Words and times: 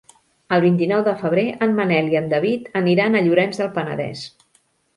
El 0.55 0.61
vint-i-nou 0.63 1.03
de 1.07 1.13
febrer 1.19 1.43
en 1.67 1.75
Manel 1.81 2.09
i 2.15 2.19
en 2.21 2.31
David 2.33 2.73
aniran 2.83 3.19
a 3.21 3.25
Llorenç 3.29 3.63
del 3.63 3.73
Penedès. 3.79 4.29